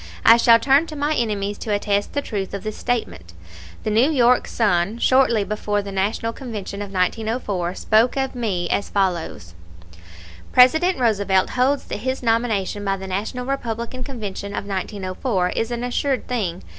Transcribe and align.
I 0.25 0.35
shall 0.37 0.57
turn 0.57 0.87
to 0.87 0.95
my 0.95 1.13
enemies 1.13 1.59
to 1.59 1.71
attest 1.71 2.13
the 2.13 2.23
truth 2.23 2.55
of 2.55 2.63
this 2.63 2.75
statement. 2.75 3.33
The 3.83 3.91
New 3.91 4.09
York 4.09 4.47
Sun, 4.47 4.97
shortly 4.97 5.43
before 5.43 5.83
the 5.83 5.91
National 5.91 6.33
Convention 6.33 6.81
of 6.81 6.91
1904, 6.91 7.75
spoke 7.75 8.17
of 8.17 8.33
me 8.33 8.67
as 8.71 8.89
follows: 8.89 9.53
"President 10.51 10.97
Roosevelt 10.97 11.51
holds 11.51 11.83
that 11.85 11.97
his 11.99 12.23
nomination 12.23 12.83
by 12.83 12.97
the 12.97 13.05
National 13.05 13.45
Republican 13.45 14.03
Convention 14.03 14.53
of 14.55 14.65
1904 14.65 15.49
is 15.51 15.69
an 15.69 15.83
assured 15.83 16.27
thing. 16.27 16.63